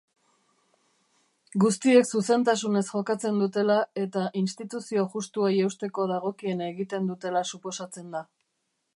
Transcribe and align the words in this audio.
Guztiek 1.63 2.07
zuzentasunez 2.19 2.83
jokatzen 2.87 3.37
dutela 3.41 3.75
eta 4.03 4.23
instituzio 4.41 5.03
justuei 5.17 5.51
eusteko 5.67 6.07
dagokiena 6.13 6.71
egiten 6.73 7.11
dutela 7.13 7.45
suposatzen 7.51 8.09
da. 8.17 8.23